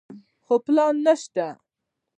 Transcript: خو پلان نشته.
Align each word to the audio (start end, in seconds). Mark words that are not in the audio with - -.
خو 0.43 0.55
پلان 0.65 0.95
نشته. 1.07 1.45